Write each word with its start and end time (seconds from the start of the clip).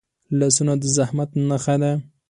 لاسونه 0.39 0.73
د 0.81 0.83
زحمت 0.95 1.29
نښه 1.49 1.75
ده 1.81 1.91